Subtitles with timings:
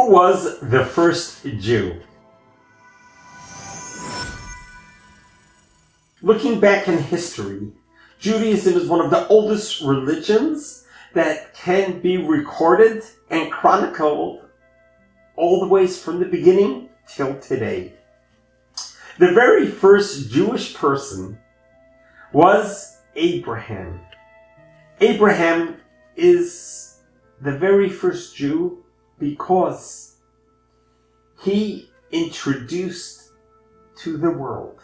[0.00, 2.00] Who was the first Jew?
[6.22, 7.70] Looking back in history,
[8.18, 14.48] Judaism is one of the oldest religions that can be recorded and chronicled
[15.36, 17.92] all the ways from the beginning till today.
[19.18, 21.38] The very first Jewish person
[22.32, 24.00] was Abraham.
[25.02, 25.76] Abraham
[26.16, 27.00] is
[27.42, 28.82] the very first Jew
[29.20, 30.16] because
[31.40, 33.30] he introduced
[34.02, 34.80] to the world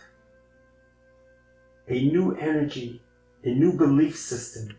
[1.88, 3.00] a new energy,
[3.44, 4.76] a new belief system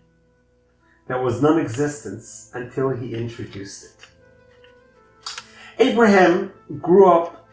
[1.08, 2.23] that was non existent
[2.54, 4.08] until he introduced it.
[5.80, 7.48] Abraham grew up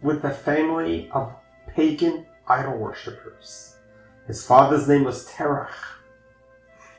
[0.00, 1.32] with a family of
[1.74, 3.76] pagan idol worshippers.
[4.26, 5.74] His father's name was Terach.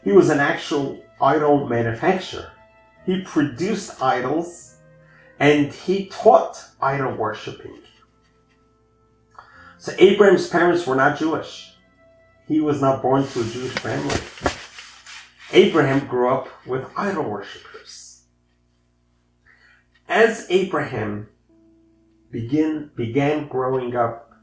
[0.03, 2.51] He was an actual idol manufacturer.
[3.05, 4.75] He produced idols
[5.39, 7.79] and he taught idol worshipping.
[9.77, 11.73] So Abraham's parents were not Jewish.
[12.47, 14.19] He was not born to a Jewish family.
[15.51, 18.23] Abraham grew up with idol worshippers.
[20.07, 21.29] As Abraham
[22.31, 24.33] begin, began growing up,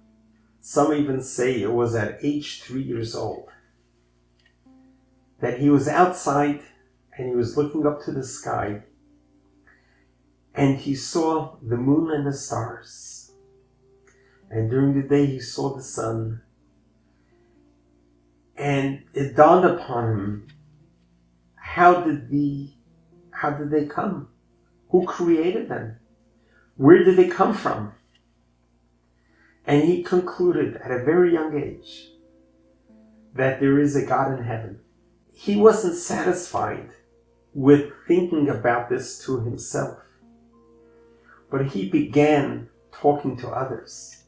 [0.61, 3.49] some even say it was at age three years old,
[5.41, 6.61] that he was outside
[7.17, 8.83] and he was looking up to the sky
[10.56, 13.33] and he saw the moon and the stars.
[14.50, 16.41] And during the day he saw the sun.
[18.56, 20.48] And it dawned upon him
[21.56, 22.70] how did the
[23.31, 24.28] how did they come?
[24.89, 25.98] Who created them?
[26.77, 27.92] Where did they come from?
[29.67, 32.12] And he concluded at a very young age
[33.34, 34.81] that there is a God in heaven.
[35.34, 36.89] He wasn't satisfied
[37.57, 39.97] with thinking about this to himself,
[41.51, 44.25] but he began talking to others.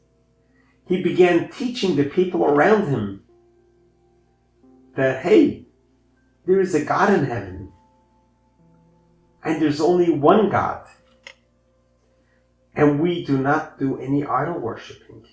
[0.87, 3.23] He began teaching the people around him
[4.95, 5.67] that, hey,
[6.47, 7.71] there is a God in heaven.
[9.43, 10.87] And there's only one God.
[12.73, 15.27] And we do not do any idol worshipping.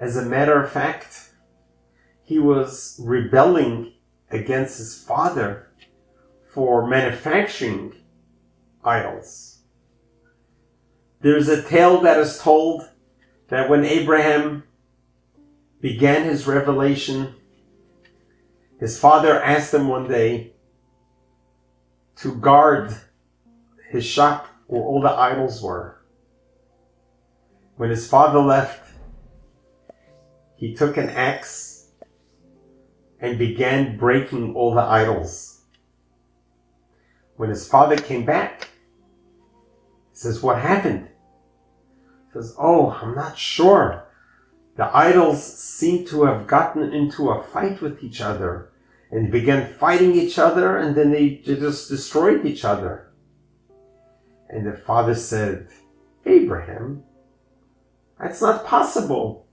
[0.00, 1.30] As a matter of fact,
[2.24, 3.92] he was rebelling
[4.32, 5.65] against his father
[6.56, 7.92] for manufacturing
[8.82, 9.58] idols.
[11.20, 12.88] There's a tale that is told
[13.48, 14.62] that when Abraham
[15.82, 17.34] began his revelation,
[18.80, 20.54] his father asked him one day
[22.22, 22.96] to guard
[23.90, 26.00] his shop where all the idols were.
[27.76, 28.94] When his father left,
[30.56, 31.90] he took an axe
[33.20, 35.55] and began breaking all the idols.
[37.36, 38.68] When his father came back,
[40.12, 41.08] he says, What happened?
[42.26, 44.04] He says, Oh, I'm not sure.
[44.76, 48.70] The idols seem to have gotten into a fight with each other
[49.10, 53.10] and began fighting each other and then they just destroyed each other.
[54.48, 55.68] And the father said,
[56.24, 57.04] Abraham,
[58.18, 59.46] that's not possible.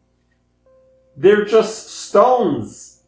[1.15, 3.03] They're just stones.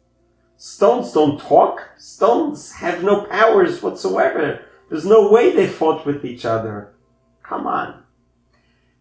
[0.56, 1.90] Stones don't talk.
[1.98, 4.60] Stones have no powers whatsoever.
[4.88, 6.94] There's no way they fought with each other.
[7.42, 8.02] Come on.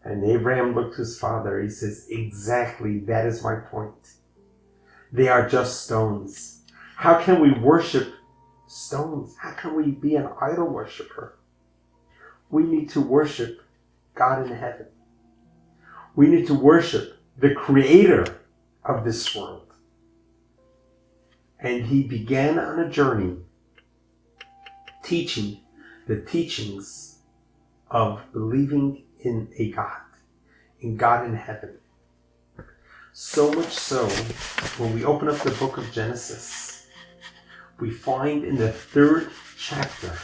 [0.03, 1.61] And Abraham looked his father.
[1.61, 4.13] He says, Exactly, that is my point.
[5.11, 6.61] They are just stones.
[6.95, 8.13] How can we worship
[8.67, 9.35] stones?
[9.39, 11.37] How can we be an idol worshiper?
[12.49, 13.61] We need to worship
[14.13, 14.87] God in heaven.
[16.15, 18.39] We need to worship the creator
[18.83, 19.73] of this world.
[21.59, 23.37] And he began on a journey
[25.03, 25.61] teaching
[26.07, 27.19] the teachings
[27.89, 30.01] of believing in a God,
[30.79, 31.77] in God in heaven.
[33.13, 34.07] So much so,
[34.77, 36.87] when we open up the book of Genesis,
[37.79, 40.17] we find in the third chapter,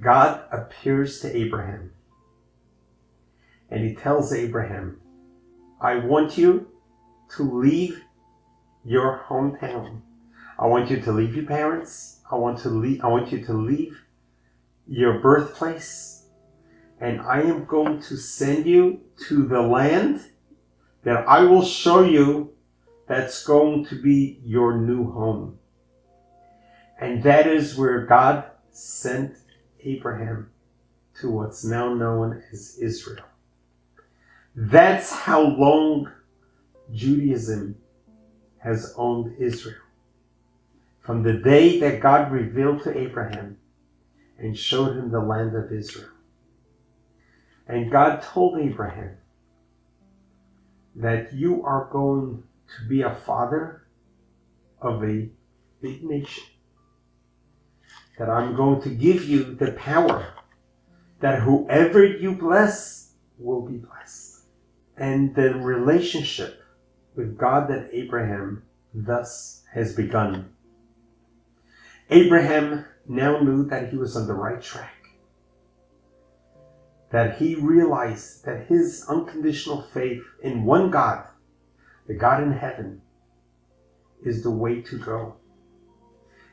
[0.00, 1.92] God appears to Abraham
[3.70, 5.00] and he tells Abraham,
[5.80, 6.68] I want you
[7.36, 8.02] to leave
[8.84, 10.02] your hometown.
[10.58, 12.20] I want you to leave your parents.
[12.30, 14.03] I want to leave, I want you to leave
[14.86, 16.14] your birthplace
[17.00, 20.24] and I am going to send you to the land
[21.02, 22.54] that I will show you
[23.06, 25.58] that's going to be your new home.
[26.98, 29.36] And that is where God sent
[29.82, 30.50] Abraham
[31.20, 33.26] to what's now known as Israel.
[34.56, 36.10] That's how long
[36.92, 37.76] Judaism
[38.58, 39.82] has owned Israel.
[41.00, 43.58] From the day that God revealed to Abraham
[44.38, 46.10] and showed him the land of Israel.
[47.66, 49.16] And God told Abraham
[50.96, 52.42] that you are going
[52.76, 53.86] to be a father
[54.80, 55.28] of a
[55.80, 56.44] big nation.
[58.18, 60.34] That I'm going to give you the power
[61.20, 64.42] that whoever you bless will be blessed.
[64.96, 66.62] And the relationship
[67.16, 70.50] with God that Abraham thus has begun.
[72.10, 74.94] Abraham now knew that he was on the right track.
[77.10, 81.26] That he realized that his unconditional faith in one God,
[82.06, 83.02] the God in heaven,
[84.24, 85.36] is the way to go.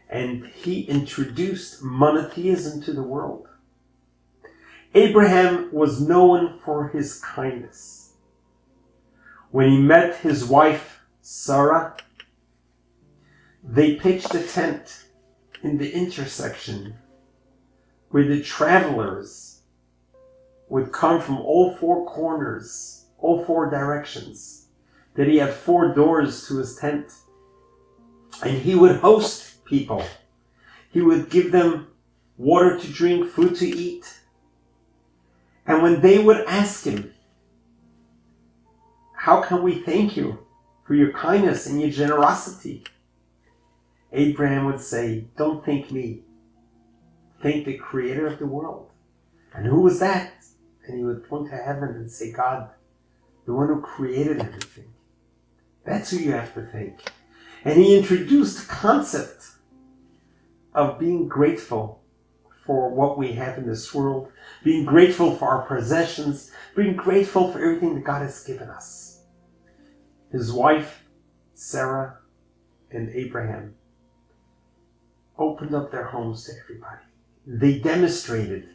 [0.10, 3.48] And he introduced monotheism to the world.
[4.94, 8.14] Abraham was known for his kindness.
[9.52, 11.96] When he met his wife, Sarah,
[13.64, 15.06] they pitched a tent
[15.64, 16.96] in the intersection
[18.10, 19.62] where the travelers
[20.70, 24.68] would come from all four corners, all four directions.
[25.16, 27.12] That he had four doors to his tent.
[28.44, 30.04] And he would host people.
[30.90, 31.88] He would give them
[32.38, 34.20] water to drink, food to eat.
[35.68, 37.14] And when they would ask him,
[39.16, 40.40] How can we thank you
[40.86, 42.86] for your kindness and your generosity?
[44.12, 46.24] Abraham would say, Don't think me.
[47.42, 48.90] think the creator of the world.
[49.54, 50.34] And who was that?
[50.86, 52.70] And he would point to heaven and say, God,
[53.46, 54.94] the one who created everything.
[55.86, 57.12] That's who you have to thank.
[57.64, 59.46] And he introduced the concept
[60.74, 62.02] of being grateful
[62.66, 64.32] for what we have in this world,
[64.64, 69.24] being grateful for our possessions, being grateful for everything that God has given us.
[70.32, 71.06] His wife,
[71.54, 72.20] Sarah,
[72.92, 73.76] and Abraham
[75.38, 77.02] opened up their homes to everybody.
[77.46, 78.70] They demonstrated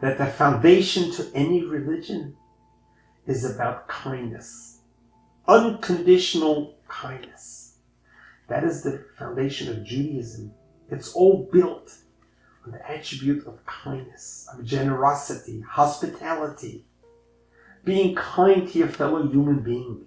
[0.00, 2.36] that the foundation to any religion
[3.26, 4.78] is about kindness,
[5.46, 7.76] unconditional kindness.
[8.48, 10.52] That is the foundation of Judaism.
[10.90, 11.94] It's all built
[12.64, 16.84] on the attribute of kindness, of generosity, hospitality,
[17.84, 20.06] being kind to your fellow human being,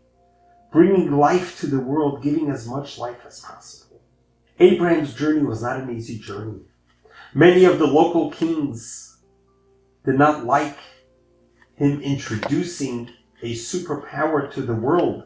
[0.71, 3.82] bringing life to the world, giving as much life as possible.
[4.63, 6.61] Abraham's journey was not an easy journey.
[7.33, 9.17] Many of the local kings
[10.05, 10.77] did not like
[11.75, 13.09] him introducing
[13.41, 15.25] a superpower to the world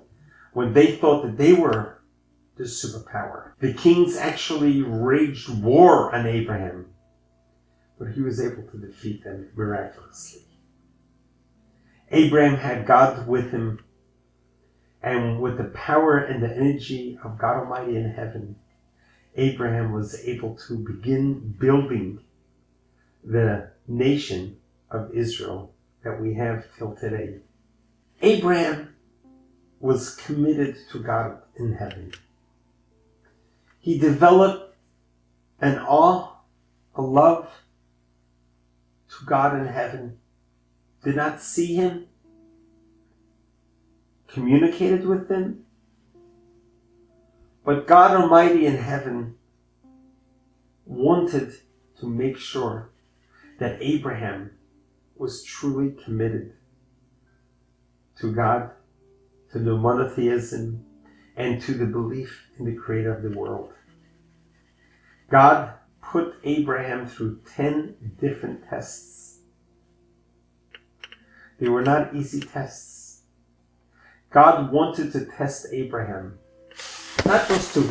[0.54, 2.02] when they thought that they were
[2.56, 3.52] the superpower.
[3.60, 6.88] The kings actually waged war on Abraham,
[8.00, 10.42] but he was able to defeat them miraculously.
[12.10, 13.84] Abraham had God with him,
[15.04, 18.56] and with the power and the energy of God Almighty in heaven,
[19.38, 22.20] Abraham was able to begin building
[23.24, 24.58] the nation
[24.90, 25.72] of Israel
[26.04, 27.38] that we have till today.
[28.22, 28.96] Abraham
[29.80, 32.14] was committed to God in heaven.
[33.80, 34.76] He developed
[35.62, 36.32] an awe,
[36.96, 37.48] a love
[39.10, 40.18] to God in heaven,
[41.04, 42.08] did not see him,
[44.28, 45.67] communicated with him,
[47.68, 49.36] but God Almighty in heaven
[50.86, 51.52] wanted
[52.00, 52.92] to make sure
[53.60, 54.52] that Abraham
[55.18, 56.54] was truly committed
[58.22, 58.72] to God,
[59.52, 60.86] to the monotheism,
[61.36, 63.74] and to the belief in the creator of the world.
[65.30, 69.40] God put Abraham through 10 different tests.
[71.60, 73.24] They were not easy tests.
[74.30, 76.40] God wanted to test Abraham
[77.28, 77.84] not just to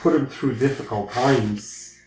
[0.00, 2.00] put him through difficult times,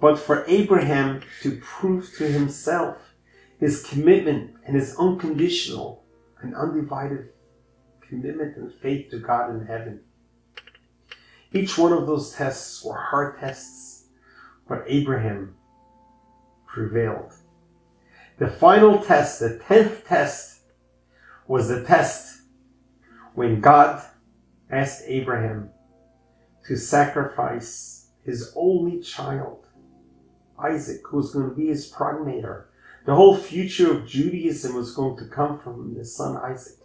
[0.00, 2.96] but for Abraham to prove to himself
[3.60, 6.04] his commitment and his unconditional
[6.42, 7.28] and undivided
[8.08, 10.00] commitment and faith to God in heaven.
[11.52, 14.06] Each one of those tests were hard tests,
[14.68, 15.54] but Abraham
[16.66, 17.32] prevailed.
[18.38, 20.62] The final test, the tenth test,
[21.46, 22.40] was the test
[23.34, 24.02] when God
[24.68, 25.70] asked Abraham
[26.66, 29.66] to sacrifice his only child,
[30.58, 32.68] Isaac, who was going to be his progenitor.
[33.04, 36.78] The whole future of Judaism was going to come from his son Isaac.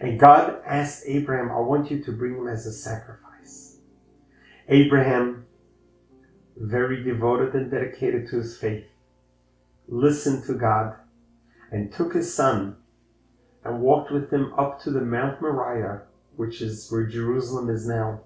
[0.00, 3.78] And God asked Abraham, I want you to bring him as a sacrifice.
[4.68, 5.46] Abraham,
[6.56, 8.86] very devoted and dedicated to his faith,
[9.86, 10.94] listened to God
[11.70, 12.76] and took his son
[13.64, 16.02] and walked with him up to the Mount Moriah,
[16.36, 18.20] which is where Jerusalem is now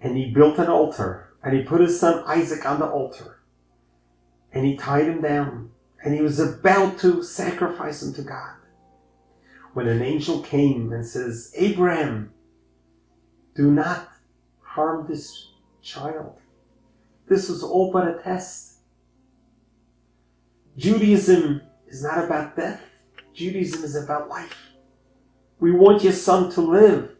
[0.00, 3.34] and he built an altar and he put his son Isaac on the altar.
[4.52, 5.70] and he tied him down,
[6.02, 8.54] and he was about to sacrifice him to God.
[9.74, 12.32] When an angel came and says, Abraham,
[13.54, 14.08] do not
[14.62, 15.50] harm this
[15.82, 16.38] child.
[17.28, 18.78] This was all but a test.
[20.76, 22.82] Judaism is not about death.
[23.34, 24.56] Judaism is about life.
[25.60, 27.17] We want your son to live.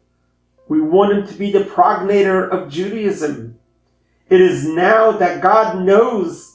[0.68, 3.58] We want him to be the progenitor of Judaism.
[4.28, 6.54] It is now that God knows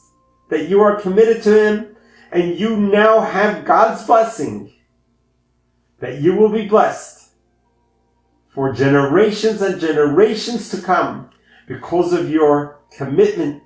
[0.50, 1.96] that you are committed to him
[2.30, 4.72] and you now have God's blessing
[5.98, 7.30] that you will be blessed
[8.50, 11.30] for generations and generations to come
[11.66, 13.62] because of your commitment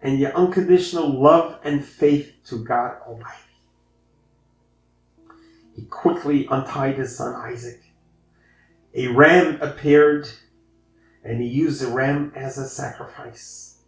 [0.00, 3.36] and your unconditional love and faith to God Almighty.
[5.76, 7.89] He quickly untied his son Isaac.
[8.92, 10.28] A ram appeared,
[11.22, 13.78] and he used the ram as a sacrifice.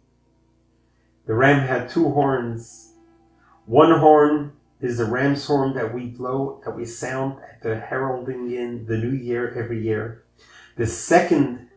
[1.25, 2.93] The ram had two horns.
[3.65, 8.51] One horn is the ram's horn that we blow, that we sound at the heralding
[8.51, 10.23] in the new year every year.
[10.77, 11.69] The second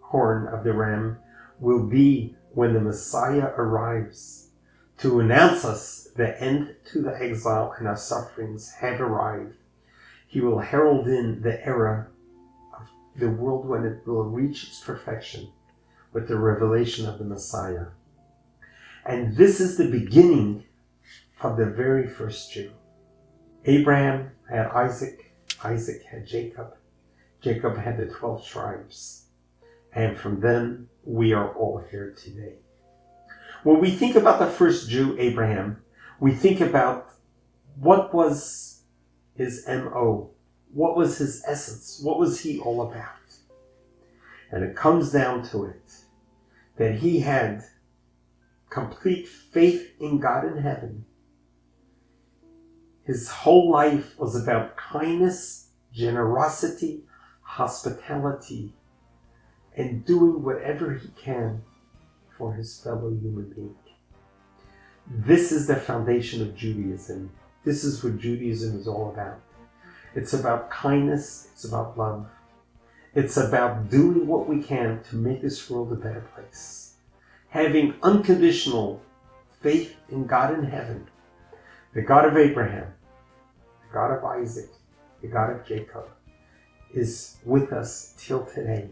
[0.00, 1.18] horn of the ram
[1.60, 4.50] will be when the Messiah arrives
[4.98, 9.54] to announce us the end to the exile and our sufferings have arrived.
[10.26, 12.08] He will herald in the era
[13.16, 15.50] the world when it will reach its perfection
[16.12, 17.86] with the revelation of the Messiah.
[19.04, 20.64] And this is the beginning
[21.40, 22.72] of the very first Jew.
[23.64, 25.32] Abraham had Isaac,
[25.64, 26.74] Isaac had Jacob,
[27.40, 29.26] Jacob had the 12 tribes.
[29.94, 32.54] And from them, we are all here today.
[33.62, 35.82] When we think about the first Jew, Abraham,
[36.18, 37.10] we think about
[37.76, 38.82] what was
[39.34, 40.30] his MO?
[40.72, 42.00] What was his essence?
[42.02, 43.08] What was he all about?
[44.50, 45.92] And it comes down to it
[46.76, 47.62] that he had
[48.70, 51.04] complete faith in God in heaven.
[53.04, 57.04] His whole life was about kindness, generosity,
[57.42, 58.72] hospitality,
[59.76, 61.62] and doing whatever he can
[62.38, 63.76] for his fellow human being.
[65.10, 67.30] This is the foundation of Judaism.
[67.64, 69.40] This is what Judaism is all about.
[70.14, 72.26] It's about kindness, it's about love.
[73.14, 76.94] It's about doing what we can to make this world a better place.
[77.48, 79.02] Having unconditional
[79.60, 81.08] faith in God in heaven,
[81.94, 82.86] the God of Abraham,
[83.86, 84.70] the God of Isaac,
[85.20, 86.08] the God of Jacob,
[86.94, 88.88] is with us till today.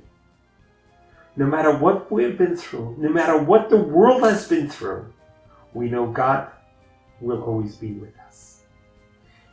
[1.36, 5.12] No matter what we've been through, no matter what the world has been through,
[5.72, 6.50] we know God
[7.20, 8.59] will always be with us.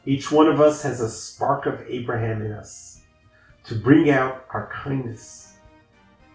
[0.08, 3.02] Each one of us has a spark of Abraham in us
[3.66, 5.58] to bring out our kindness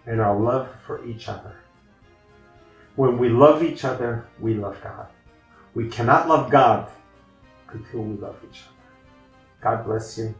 [0.05, 1.55] and our love for each other.
[2.95, 5.07] When we love each other, we love God.
[5.73, 6.91] We cannot love God
[7.69, 8.75] until we love each other.
[9.59, 10.35] God bless you.